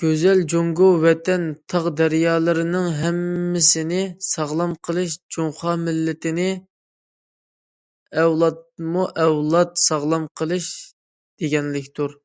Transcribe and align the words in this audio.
گۈزەل 0.00 0.40
جۇڭگو 0.50 0.90
ۋەتەن 1.04 1.46
تاغ- 1.72 1.88
دەريالىرىنىڭ 2.00 2.86
ھەممىسىنى 2.98 4.04
ساغلام 4.26 4.76
قىلىش، 4.90 5.16
جۇڭخۇا 5.38 5.74
مىللىتىنى 5.88 6.46
ئەۋلادمۇئەۋلاد 8.22 9.74
ساغلام 9.88 10.30
قىلىش 10.42 10.70
دېگەنلىكتۇر. 11.44 12.16